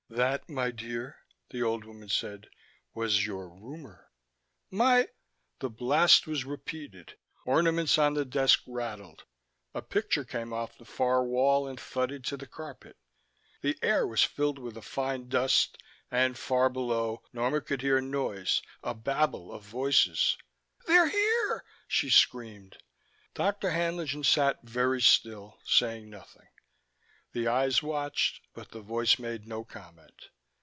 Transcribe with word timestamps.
"That, 0.13 0.49
my 0.49 0.71
dear," 0.71 1.19
the 1.51 1.63
old 1.63 1.85
woman 1.85 2.09
said, 2.09 2.49
"was 2.93 3.25
your 3.25 3.47
rumor." 3.47 4.11
"My" 4.69 5.07
The 5.61 5.69
blast 5.69 6.27
was 6.27 6.43
repeated. 6.43 7.17
Ornaments 7.45 7.97
on 7.97 8.13
the 8.15 8.25
desk 8.25 8.61
rattled, 8.67 9.23
a 9.73 9.81
picture 9.81 10.25
came 10.25 10.51
off 10.51 10.77
the 10.77 10.83
far 10.83 11.23
wall 11.23 11.65
and 11.65 11.79
thudded 11.79 12.25
to 12.25 12.35
the 12.35 12.45
carpet. 12.45 12.97
The 13.61 13.79
air 13.81 14.05
was 14.05 14.21
filled 14.21 14.59
with 14.59 14.75
a 14.75 14.81
fine 14.81 15.29
dust 15.29 15.77
and, 16.11 16.37
far 16.37 16.67
below, 16.69 17.23
Norma 17.31 17.61
could 17.61 17.81
hear 17.81 18.01
noise, 18.01 18.61
a 18.83 18.93
babel 18.93 19.49
of 19.53 19.63
voices.... 19.63 20.37
"They're 20.87 21.07
here!" 21.09 21.63
she 21.87 22.09
screamed. 22.09 22.75
Dr. 23.33 23.69
Haenlingen 23.71 24.25
sat 24.25 24.59
very 24.63 25.01
still, 25.01 25.61
saying 25.63 26.09
nothing. 26.09 26.47
The 27.33 27.47
eyes 27.47 27.81
watched, 27.81 28.41
but 28.53 28.71
the 28.71 28.81
voice 28.81 29.17
made 29.17 29.47
no 29.47 29.63
comment. 29.63 30.31